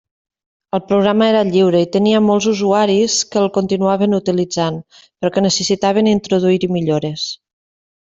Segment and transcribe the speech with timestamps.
[0.77, 6.15] El programa era lliure, i tenia molts usuaris que el continuaven utilitzant, però que necessitaven
[6.19, 7.33] introduir-hi millores.